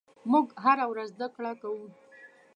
[0.31, 1.85] موږ هره ورځ زدهکړه کوو.